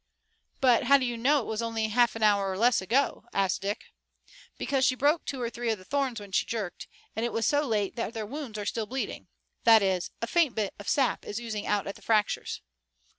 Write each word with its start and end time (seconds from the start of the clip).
"But 0.61 0.85
how 0.85 0.97
do 0.97 1.05
you 1.05 1.15
know 1.15 1.41
it 1.41 1.45
was 1.45 1.61
only 1.61 1.85
a 1.85 1.89
half 1.89 2.19
hour 2.19 2.49
or 2.49 2.57
less 2.57 2.81
ago?" 2.81 3.25
asked 3.35 3.61
Dick. 3.61 3.93
"Because 4.57 4.83
she 4.83 4.95
broke 4.95 5.25
two 5.25 5.39
'or 5.39 5.51
three 5.51 5.69
of 5.69 5.77
the 5.77 5.85
thorns 5.85 6.19
when 6.19 6.31
she 6.31 6.47
jerked, 6.47 6.87
and 7.15 7.23
it 7.23 7.31
was 7.31 7.45
so 7.45 7.67
late 7.67 7.95
that 7.97 8.15
their 8.15 8.25
wounds 8.25 8.57
are 8.57 8.65
still 8.65 8.87
bleeding, 8.87 9.27
that 9.63 9.83
is, 9.83 10.09
a 10.19 10.25
faint 10.25 10.55
bit 10.55 10.73
of 10.79 10.89
sap 10.89 11.23
is 11.23 11.39
oozing 11.39 11.67
out 11.67 11.85
at 11.85 11.93
the 11.93 12.01
fractures." 12.01 12.61